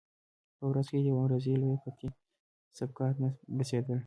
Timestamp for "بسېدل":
3.55-3.99